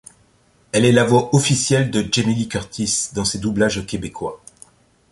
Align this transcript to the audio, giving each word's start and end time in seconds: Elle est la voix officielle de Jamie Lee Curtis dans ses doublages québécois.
Elle 0.71 0.85
est 0.85 0.91
la 0.91 1.03
voix 1.03 1.29
officielle 1.35 1.91
de 1.91 2.03
Jamie 2.11 2.33
Lee 2.33 2.47
Curtis 2.47 3.09
dans 3.13 3.23
ses 3.23 3.37
doublages 3.37 3.85
québécois. 3.85 4.41